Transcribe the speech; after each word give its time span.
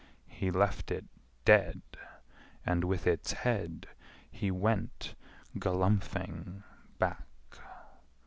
He 0.29 0.49
left 0.49 0.89
it 0.89 1.05
dead, 1.45 1.79
and 2.65 2.83
with 2.85 3.05
its 3.05 3.33
head 3.33 3.85
He 4.31 4.49
went 4.49 5.13
galumphing 5.59 6.63
back. 6.97 7.59